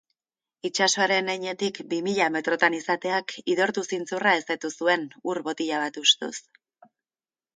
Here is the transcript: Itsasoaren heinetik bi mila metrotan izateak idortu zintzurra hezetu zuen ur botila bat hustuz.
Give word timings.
Itsasoaren 0.67 1.27
heinetik 1.33 1.75
bi 1.91 1.99
mila 2.05 2.29
metrotan 2.35 2.77
izateak 2.77 3.35
idortu 3.55 3.83
zintzurra 3.97 4.33
hezetu 4.39 4.71
zuen 4.81 5.05
ur 5.35 5.43
botila 5.49 5.83
bat 5.85 6.01
hustuz. 6.05 6.35